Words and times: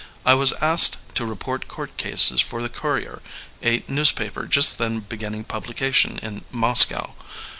I 0.25 0.33
was 0.33 0.51
asked 0.61 0.97
to 1.13 1.27
report 1.27 1.67
court 1.67 1.95
cases 1.97 2.41
for 2.41 2.63
the 2.63 2.69
Courier, 2.69 3.21
a 3.61 3.83
newspaper 3.87 4.47
just 4.47 4.79
then 4.79 5.01
beginning 5.01 5.43
publication 5.43 6.17
in 6.23 6.43
Moscow. 6.49 7.15